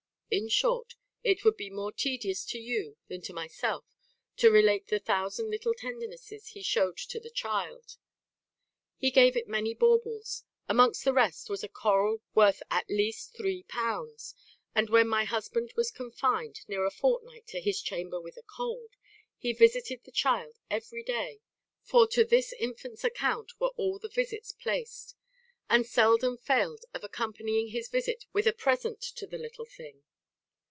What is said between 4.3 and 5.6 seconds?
to relate the thousand